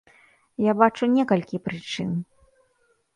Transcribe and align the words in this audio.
Я 0.69 0.73
бачу 0.79 1.09
некалькі 1.17 1.57
прычын. 1.67 2.09